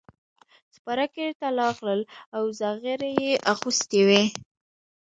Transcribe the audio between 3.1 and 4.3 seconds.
یې اغوستې وې.